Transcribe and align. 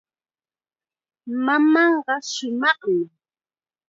Mamaaqa 1.45 2.15
shumaqmi. 2.31 3.01